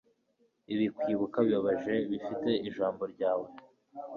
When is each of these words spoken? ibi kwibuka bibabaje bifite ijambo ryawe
ibi 0.73 0.85
kwibuka 0.97 1.37
bibabaje 1.45 1.93
bifite 2.09 2.49
ijambo 2.69 3.03
ryawe 3.13 3.47